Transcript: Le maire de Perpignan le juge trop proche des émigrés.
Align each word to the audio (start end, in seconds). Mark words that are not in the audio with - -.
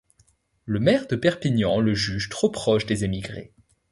Le 0.65 0.79
maire 0.79 1.05
de 1.05 1.15
Perpignan 1.15 1.79
le 1.79 1.93
juge 1.93 2.29
trop 2.29 2.49
proche 2.49 2.87
des 2.87 3.03
émigrés. 3.03 3.53